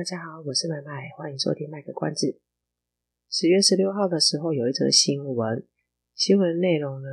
[0.00, 2.40] 大家好，我是麦麦，欢迎收听麦个关子。
[3.28, 5.62] 十月十六号的时候，有一则新闻，
[6.14, 7.08] 新闻内容呢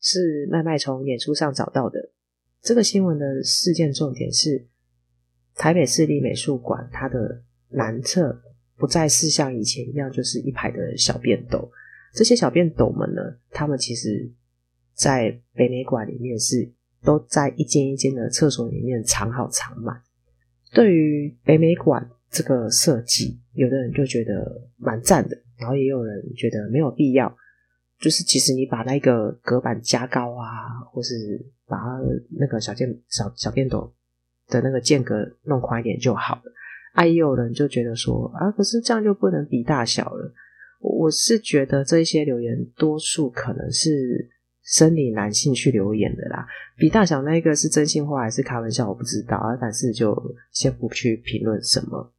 [0.00, 2.12] 是麦麦从演出上找到的。
[2.62, 4.68] 这个新闻的事件重点是
[5.56, 8.40] 台北市立美术馆，它的南侧
[8.76, 11.72] 不再是像以前一样，就是一排的小便斗。
[12.14, 14.32] 这些小便斗们呢，他们其实
[14.94, 20.00] 在北美馆里面是都在一间一间的厕所里面藏好藏满。
[20.72, 27.36] 对于北美馆这个设计，有的人就觉得蛮赞的，然后也有人觉得没有必要。
[27.98, 31.76] 就是其实你把那个隔板加高啊，或是把
[32.38, 33.92] 那个小便小小便斗
[34.48, 36.52] 的那个间隔弄宽一点就好了。
[36.94, 40.32] 啊，也有人就觉得说啊，可是这样就不能比大小了。
[40.80, 44.30] 我是觉得这些留言多数可能是。
[44.70, 49.58] 生理男性去留言的啦，比大小那个是真心话还是开玩笑，我不知道啊。
[49.60, 50.16] 但是就
[50.52, 52.12] 先不去评论什么。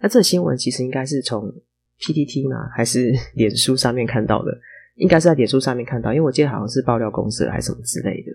[0.00, 1.54] 那这新闻其实应该是从
[2.00, 4.50] PTT 嘛，还是 脸书上面看到的？
[4.96, 8.32] 应该是在脸书上面看到，因为我记得好像是爆料公司还是什么之类的。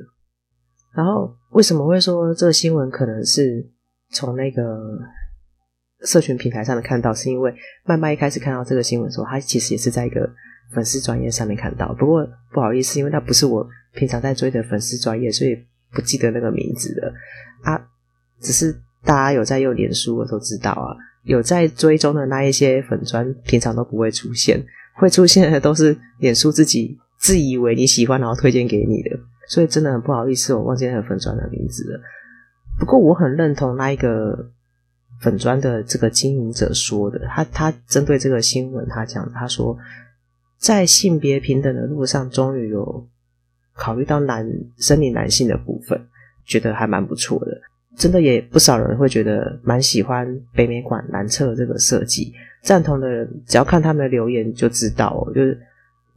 [0.93, 3.69] 然后为什么会说这个新闻可能是
[4.11, 4.97] 从那个
[6.05, 7.13] 社群平台上的看到？
[7.13, 10.33] 是因为麦麦一开始看到这个新闻的时候，他其实也是在一个。
[10.71, 15.57] 粉丝专页上面看到，不过不好意思，因为那不是我平常在追的粉丝专业，所以
[15.91, 17.13] 不记得那个名字了
[17.63, 17.81] 啊。
[18.39, 18.71] 只是
[19.03, 31.99] 大家有在用脸书我都知道啊，有在追踪的那一些粉专，平常都不会出现，会出现的都是脸书自己自以为你喜欢，然后推荐给你的，所以真的很不好意思，我忘记那个粉专的名字了。
[32.79, 34.49] 不过我很认同那一个
[35.19, 39.75] 粉专的这个经营者说的，他他针对这个新闻，他讲他说。
[40.59, 43.07] 在性别平等的路上，终于有
[43.73, 44.45] 考虑到男
[44.77, 45.99] 生理男性的部分，
[46.45, 47.61] 觉得还蛮不错的。
[47.95, 52.33] 真的也不少人会觉得蛮喜欢北美馆南侧这个设计。
[52.61, 55.57] 赞同的人，只要看他们的留言就知道哦，就是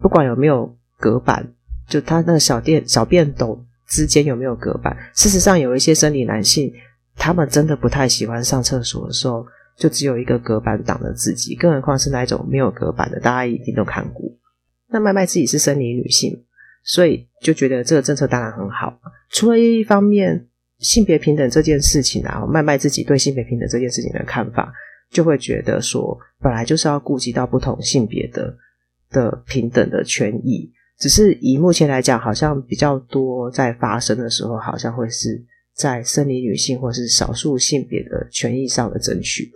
[0.01, 1.47] 不管有没有隔板，
[1.89, 4.97] 就他那个小便小便斗之间有没有隔板。
[5.15, 6.73] 事实上，有一些生理男性，
[7.17, 9.47] 他们真的不太喜欢上厕所的时候。
[9.77, 14.31] 就只有一个隔板挡着自己，更何况是那一种没有隔板的，大家一定都看过。
[14.88, 16.44] 那麦麦自己是生理女性，
[16.84, 19.00] 所以就觉得这个政策当然很好。
[19.31, 20.47] 除了一方面
[20.78, 24.72] 性别平等这件事情啊，麦麦自己对性别平等这件事情的看法，
[25.11, 28.55] 就会觉得说，本来就是要顾及到不同性别的
[29.11, 35.43] 的平等的权益，只是以目前来讲，好像比较多在发生的时候，好像会是
[35.75, 39.50] 在生理女性或是少数性别的权益上的争取。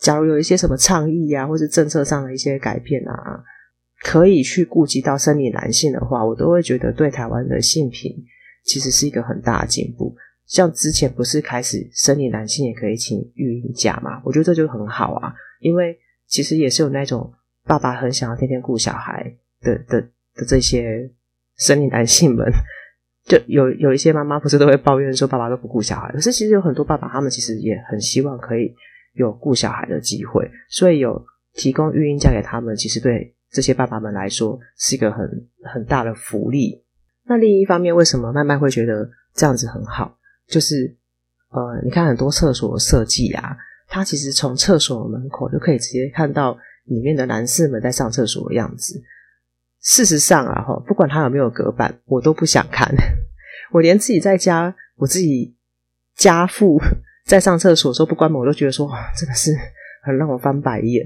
[0.00, 3.42] 假如有一些什么倡议啊，或是政策上的一些改变啊，
[4.04, 8.14] 可以去顾及到生理男性的话，我都会觉得对台湾的性平
[8.64, 10.14] 其实是一个很大的进步。
[10.46, 14.22] 像之前不是开始生理男性也可以请育婴假嘛？
[14.24, 17.32] 我觉得这就很好啊，因为其实也是有那种
[17.66, 20.00] 爸爸很想要天天顾小孩的的
[20.36, 21.10] 的这些
[21.56, 22.46] 生理男性们，
[23.24, 28.72] 就有有一些妈妈不是都会抱怨说爸爸都不顾小孩，可是其实有很多爸爸他们其实也很希望可以。
[29.18, 31.22] 有顾小孩的机会，所以有
[31.54, 35.28] 提供育婴假给他们，其实对这些爸爸们来说是一个很
[35.64, 36.82] 很大的福利。
[37.26, 40.16] 那另一方面，为什么慢慢会觉得这样子很好？
[40.46, 40.96] 就是
[41.50, 43.56] 呃，你看很多厕所设计啊，
[43.88, 49.02] 它其实从厕所门口就可以直接看到里面的男士们在上厕所的样子。
[49.80, 52.88] 事实上啊，哈，不管他有没有隔板，我都不想看。
[53.72, 55.54] 我连自己在家，我自己
[56.14, 56.80] 家父。
[57.28, 59.54] 在上厕所的时候不关门，我都觉得说哇，真的是
[60.02, 61.04] 很让我翻白眼。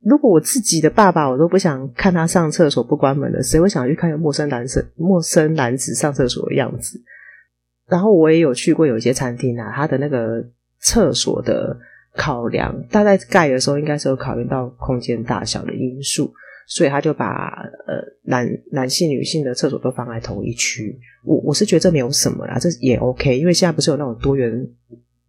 [0.00, 7.02] 如果我自己的爸爸，我都不想看他上厕所不关门的，谁会想去看个陌生男生、陌生男子上厕所的样子？
[7.88, 10.44] 然后我也有去过有一些餐厅啊，他的那个
[10.78, 11.76] 厕所的
[12.14, 16.32] 考量，他在盖的时候应该是有考虑到空间大小的因素，
[16.68, 17.50] 所以他就把
[17.88, 20.96] 呃男男性、女性的厕所都放在同一区。
[21.24, 24.64] 我我是觉得这没有什么啦，这也 OK，因为现在不是有那种多元。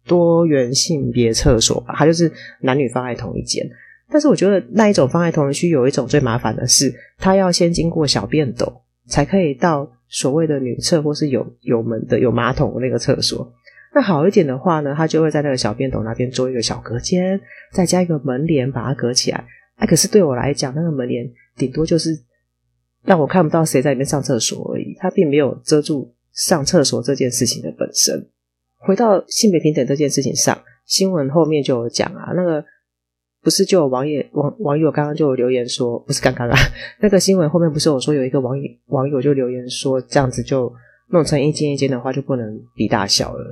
[0.06, 2.30] 多元性别厕所吧，它就是
[2.60, 3.68] 男女放在同一间。
[4.08, 13.52] 但是我觉得那一种放在同一区，有一种最麻烦的是，它要先经过小便斗，才可以到所谓的女厕或是有有门的有马桶的那个厕所。
[13.92, 17.40] 那好一点的话呢，他就会在那个小便斗那边做一个小隔间，
[17.72, 19.44] 再加一个门帘把它隔起来。
[19.76, 22.10] 哎，可是对我来讲，那个门帘顶多就是
[23.04, 28.28] 让我看不到谁在里面上厕所而已，它并没有遮住上厕所这件事情的本身。
[28.86, 30.56] 回到性别平等这件事情上，
[30.86, 32.64] 新闻后面就有讲啊，那个
[33.42, 36.56] 不是就有网友网网友刚刚就有留言说，不是刚刚啊，
[37.02, 40.72] 那个新闻后面不是有说有一个网友网友就留言说，这样子就
[41.08, 43.44] 弄成一间一间的话，就不能比大小了。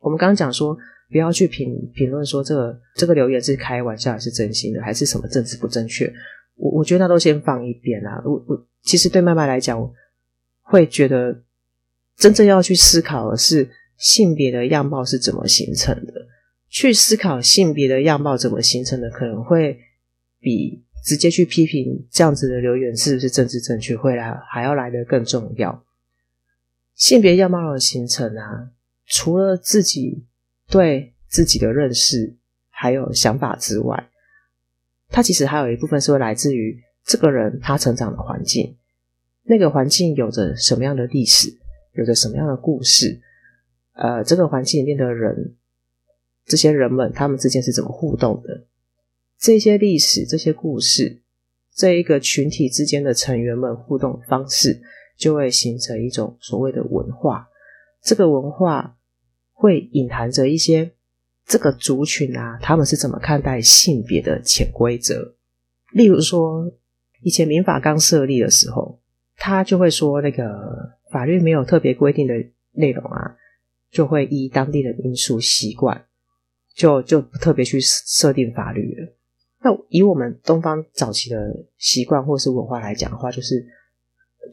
[0.00, 0.76] 我们刚刚讲说，
[1.10, 6.12] 不要去评评论说这个这个留言是开玩笑还是真心的，还是什么政治不正确。
[6.56, 8.20] 我我觉得那都先放一边啊。
[8.24, 9.88] 我我其实对麦麦来讲，
[10.62, 11.42] 会觉得
[12.16, 16.28] 真正要去思考的是性别的样貌是怎么形成的。
[16.68, 19.78] 去思考性别的样貌怎么形成的，可能会
[20.40, 25.84] 比直接去批评这样子的留言是不是政治正确，会来还要来得更重要。
[26.94, 28.70] 性别样貌的形成啊。
[29.04, 30.24] 除了自己
[30.70, 32.34] 对自己的认识
[32.70, 34.08] 还有想法之外，
[35.08, 38.74] 它其实还有一部分是会来自于这个人他成长的环境，
[39.42, 41.52] 那个环境有着什么样的历史，
[41.92, 43.20] 有着什么样的故事，
[43.94, 45.56] 呃，这个环境里面的人，
[46.46, 48.64] 这些人们他们之间是怎么互动的？
[49.38, 51.20] 这些历史、这些故事，
[51.74, 54.82] 这一个群体之间的成员们互动方式，
[55.16, 57.48] 就会形成一种所谓的文化。
[58.02, 58.96] 这个文化。
[59.54, 60.90] 会隐含着一些
[61.46, 65.36] 这个族群啊，他们是怎么看待性别的潜规则？
[65.92, 66.68] 例如说，
[67.20, 68.98] 以前民法刚设立的时候，
[69.36, 72.34] 他就会说那个法律没有特别规定的
[72.72, 73.36] 内容啊，
[73.92, 76.04] 就会依当地的民俗习惯，
[76.74, 79.12] 就就不特别去设定法律了。
[79.60, 83.64] 那以我们东方早期的习惯或是文化来讲的话，就是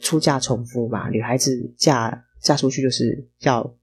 [0.00, 3.74] 出嫁从夫嘛，女孩子嫁嫁出去就是要。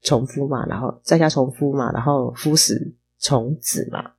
[0.00, 4.12] 从夫嘛，然后在家从夫嘛，然后夫死从子嘛，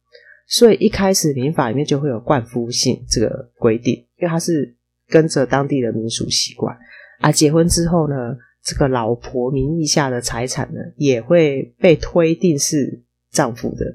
[0.46, 4.76] 所以一开始民法里面就会有冠夫姓这个规定，因为它是
[5.08, 6.78] 跟着当地的民俗习惯
[7.22, 7.32] 啊。
[7.32, 8.36] 结婚之后呢，
[8.70, 13.02] 这个老婆名义下的财产呢，也会被推定是
[13.32, 13.86] 丈夫的，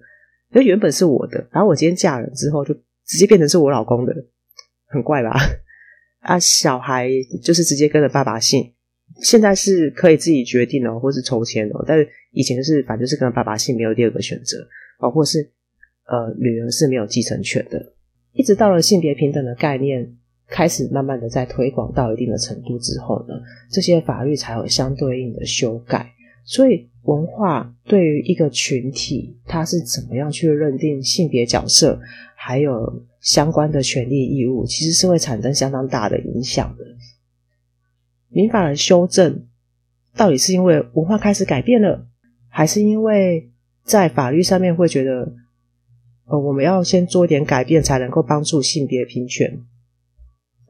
[0.53, 2.75] 因为原本是我的，然后我今天嫁人之后，就
[3.07, 4.13] 直接变成是我老公的，
[4.87, 5.39] 很怪吧？
[6.19, 7.09] 啊，小孩
[7.41, 8.73] 就是直接跟着爸爸姓。
[9.23, 14.67] 现在是可以自己决定哦，或是抽签哦，但是以前是反正就是跟爸爸姓，没有第二个选择
[14.99, 15.53] 哦，或是
[16.07, 17.93] 呃女儿是没有继承权的。
[18.33, 20.17] 一直到了性别平等的概念
[20.49, 23.35] 开始慢慢的在推广到一定的程度之后呢，
[23.71, 26.11] 这些法律才有相对应的修改。
[26.45, 31.99] 所以文化对于一个群体，它是怎么样去认定性别角色，
[32.37, 36.85] 还有相关的权利义务，其实是会产生相当大的影响的。
[38.29, 39.47] 民法的修正，
[40.15, 42.07] 到底是因为文化开始改变了，
[42.49, 43.51] 还是因为
[43.83, 45.33] 在法律上面会觉得，
[46.27, 49.61] 呃，我们要先做一点改变，才能够帮助性别平权？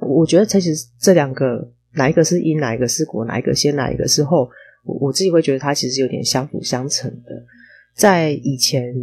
[0.07, 4.49] 我觉得其实这两个，哪一个是因，哪一个是果，哪一个先，哪一个是后，
[4.85, 7.45] 我我自己会觉得它其实有点相辅相成的。
[7.95, 8.95] 在以前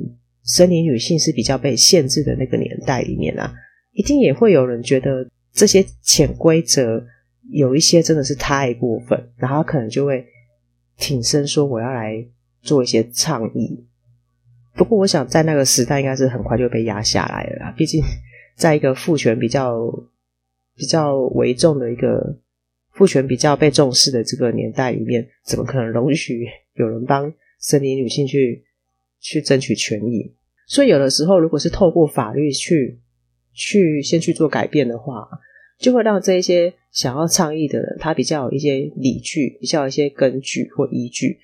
[0.44, 3.54] 生理女性是比较被限制的那个年代里面啊，
[3.94, 7.04] 一定也会有人觉得这些潜规则。
[7.50, 10.26] 有一些真的是太过分，然后可能就会
[10.96, 12.26] 挺身说我要来
[12.62, 13.84] 做一些倡议。
[14.74, 17.74] 不过，我想在那个时代应该是很快就被压下来了啦。
[17.76, 18.02] 毕竟，
[18.56, 19.76] 在一个父权比较
[20.76, 22.38] 比较为重的一个
[22.92, 28.64] 父权比较被重视的这个年代里面，怎么可能容许有人帮生理女性去
[29.20, 30.34] 去争取权益？
[30.68, 33.00] 所以，有的时候如果是透过法律去
[33.54, 35.28] 去先去做改变的话，
[35.78, 41.40] 就会让这些想要倡议的人，他比较有一些理据，比较有一些根据或依据，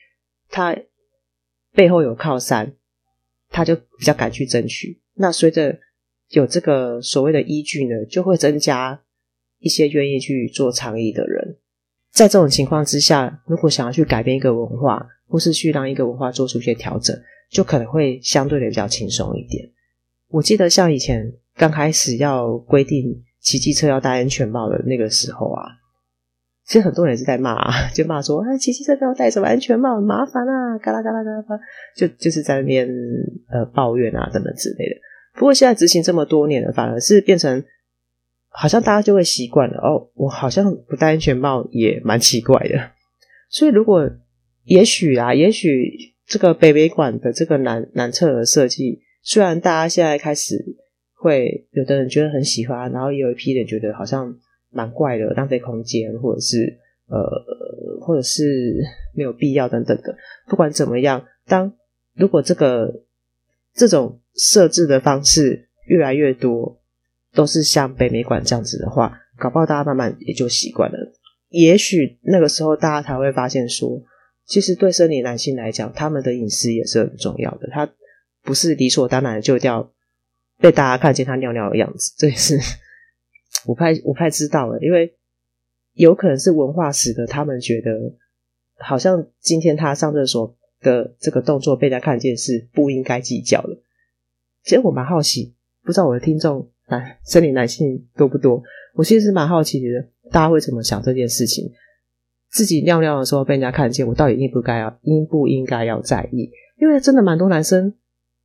[0.50, 0.76] 他
[1.74, 2.74] 背后有靠山，
[3.50, 5.00] 他就比较敢去争取。
[5.16, 5.80] 那随着
[6.30, 9.04] 有这个所谓的依据呢，就会增加
[9.60, 11.58] 一些愿意去做倡议的人。
[12.12, 17.16] 在这种情况之下，如果想要去改变一个文化，或是去让一个文化做出一些调整，
[17.50, 19.70] 就可能会相对的比较轻松一点。
[20.30, 23.24] 我记得像以前刚开始要规定。
[23.40, 25.64] 骑机车要戴安全帽的那个时候啊，
[26.66, 31.62] 其实很多人也是在骂啊，就骂说：“啊，骑机车不要戴什么安全帽，麻烦啊！”嘎啦嘎啦嘎啦，
[31.96, 32.86] 就就是在那边
[33.50, 34.96] 呃抱怨啊等等之类的。
[35.36, 37.64] 不过现在执行这么多年了，反而是变成
[38.58, 42.92] 好像大家就会习惯了哦，我好像不戴安全帽也蛮奇怪的。
[43.50, 44.10] 所以如果
[44.64, 50.78] 也许啊，也许这个北北馆的这个男男厕的设计，虽然大家现在开始。
[51.20, 54.32] 会有的人觉得很喜欢，然后也有一批人觉得好像
[54.70, 57.28] 蛮怪的，浪费空间，或者是呃
[58.00, 58.84] 或者是
[59.16, 60.16] 没有必要等等的。
[60.48, 61.74] 不管怎么样，当
[62.14, 63.02] 如果这个
[63.74, 66.80] 这种设置的方式越来越多，
[67.34, 70.98] 都是像北美馆这样子的话，搞不好大家慢慢也就习惯了。
[71.50, 74.04] 也许那个时候大家才会发现说，
[74.46, 77.70] 其实对生理男性来讲，他们的隐私也是很重要的。
[77.72, 77.90] 他
[78.44, 79.92] 不是理所当然就要
[80.60, 82.60] 被大家看见他尿尿的样子，这也是
[83.66, 85.16] 我不太我不太知道了，因为
[85.94, 88.14] 有可能是文化使得他们觉得，
[88.78, 93.78] 好像今天他上厕所的这个动作被他看见是不应该计较的。
[94.64, 98.62] 其实我蛮好奇，不知道我的听众男生理男性多不多？
[98.96, 101.72] 我其实蛮好奇的，大家会怎么想这件事情？
[102.50, 106.50] 自己尿尿的时候被人家看见，我到底应不该要应不应该要在意？
[106.78, 107.94] 因为真的蛮多男生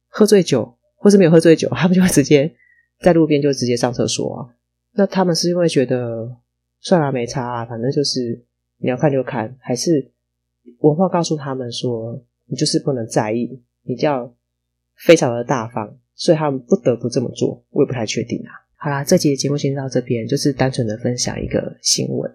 [0.09, 2.53] 喝醉酒，或是没有喝醉酒，他们就会直接
[3.01, 4.49] 在路边就直接上厕所啊。
[4.95, 6.37] 那他们是因为觉得
[6.81, 8.43] 算了没差啊，反正就是
[8.79, 10.11] 你要看就看，还是
[10.81, 14.35] 文化告诉他们说你就是不能在意，你就要
[14.97, 17.61] 非常的大方，所以他们不得不这么做。
[17.71, 18.55] 我也不太确定啊。
[18.77, 22.31] 好啦，这集的节目先到这边，就是单纯的分享一个新闻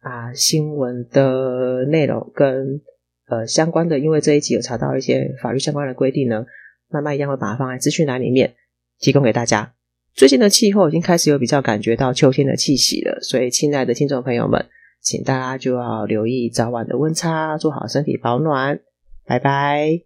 [0.00, 2.80] 啊，新闻的内容跟
[3.28, 6.46] 呃相关的，因为这一集有查到一些法律相关的规定呢，
[6.88, 8.54] 慢慢一样会把它放在资讯栏里面
[8.98, 9.74] 提供给大家。
[10.14, 14.64] 最近的气候已经开始有比较感觉到秋天的气息了，所以亲爱的听众朋友们，
[15.02, 18.80] 请大家就要留意早晚的温差，做好身体保暖。
[19.26, 20.05] 拜拜。